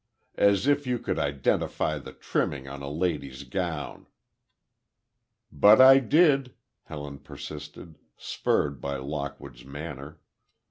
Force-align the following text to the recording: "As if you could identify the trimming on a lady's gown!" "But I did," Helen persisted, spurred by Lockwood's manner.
"As 0.39 0.65
if 0.65 0.87
you 0.87 0.97
could 0.97 1.19
identify 1.19 1.99
the 1.99 2.11
trimming 2.11 2.67
on 2.67 2.81
a 2.81 2.89
lady's 2.89 3.43
gown!" 3.43 4.07
"But 5.51 5.79
I 5.79 5.99
did," 5.99 6.55
Helen 6.85 7.19
persisted, 7.19 7.99
spurred 8.17 8.81
by 8.81 8.95
Lockwood's 8.97 9.63
manner. 9.63 10.19